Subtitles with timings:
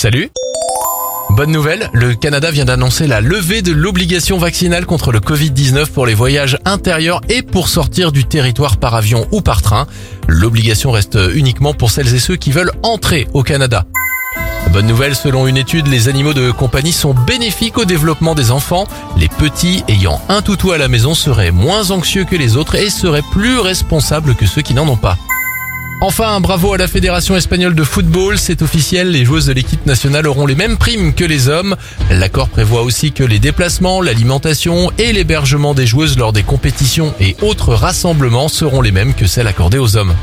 [0.00, 0.30] Salut
[1.30, 6.06] Bonne nouvelle, le Canada vient d'annoncer la levée de l'obligation vaccinale contre le Covid-19 pour
[6.06, 9.88] les voyages intérieurs et pour sortir du territoire par avion ou par train.
[10.28, 13.86] L'obligation reste uniquement pour celles et ceux qui veulent entrer au Canada.
[14.72, 18.86] Bonne nouvelle, selon une étude, les animaux de compagnie sont bénéfiques au développement des enfants.
[19.16, 22.88] Les petits ayant un toutou à la maison seraient moins anxieux que les autres et
[22.88, 25.18] seraient plus responsables que ceux qui n'en ont pas.
[26.00, 30.28] Enfin, bravo à la Fédération espagnole de football, c'est officiel, les joueuses de l'équipe nationale
[30.28, 31.74] auront les mêmes primes que les hommes.
[32.08, 37.36] L'accord prévoit aussi que les déplacements, l'alimentation et l'hébergement des joueuses lors des compétitions et
[37.42, 40.14] autres rassemblements seront les mêmes que celles accordées aux hommes.